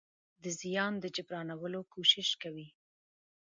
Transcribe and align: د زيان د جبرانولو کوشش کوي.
د 0.43 0.45
زيان 0.61 0.93
د 0.99 1.05
جبرانولو 1.15 1.79
کوشش 1.93 2.29
کوي. 2.41 2.67